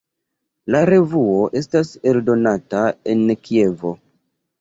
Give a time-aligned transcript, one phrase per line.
[0.75, 2.81] La revuo estas eldonata
[3.15, 3.93] en Kievo.